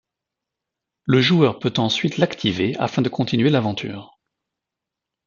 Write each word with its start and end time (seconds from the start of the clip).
Le 1.05 1.21
joueur 1.21 1.59
peut 1.59 1.75
ensuite 1.77 2.17
l'activer 2.17 2.75
afin 2.77 3.03
de 3.03 3.09
continuer 3.09 3.51
l'aventure. 3.51 4.19